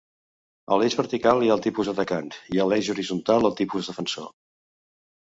[0.75, 4.31] A l'eix vertical hi ha el tipus atacant, i a l'eix horitzontal, el tipus defensor.